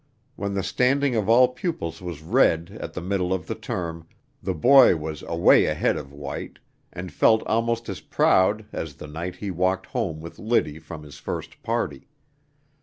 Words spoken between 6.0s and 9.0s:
White, and felt almost as proud as